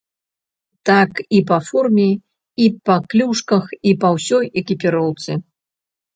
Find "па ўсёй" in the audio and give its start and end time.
4.07-4.45